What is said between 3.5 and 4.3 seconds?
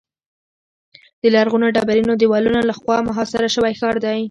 شوی ښار دی.